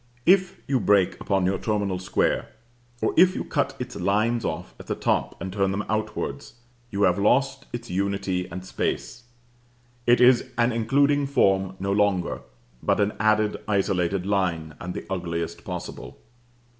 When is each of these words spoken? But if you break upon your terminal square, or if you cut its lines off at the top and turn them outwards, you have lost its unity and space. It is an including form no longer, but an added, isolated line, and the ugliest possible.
But 0.25 0.31
if 0.33 0.57
you 0.67 0.79
break 0.79 1.21
upon 1.21 1.45
your 1.45 1.59
terminal 1.59 1.99
square, 1.99 2.49
or 3.03 3.13
if 3.17 3.35
you 3.35 3.43
cut 3.43 3.75
its 3.79 3.95
lines 3.95 4.43
off 4.43 4.73
at 4.79 4.87
the 4.87 4.95
top 4.95 5.39
and 5.39 5.53
turn 5.53 5.69
them 5.69 5.85
outwards, 5.87 6.53
you 6.89 7.03
have 7.03 7.19
lost 7.19 7.67
its 7.71 7.87
unity 7.91 8.47
and 8.49 8.65
space. 8.65 9.25
It 10.07 10.19
is 10.19 10.45
an 10.57 10.71
including 10.71 11.27
form 11.27 11.75
no 11.79 11.91
longer, 11.93 12.41
but 12.81 12.99
an 12.99 13.13
added, 13.19 13.57
isolated 13.67 14.25
line, 14.25 14.73
and 14.79 14.95
the 14.95 15.05
ugliest 15.07 15.63
possible. 15.65 16.17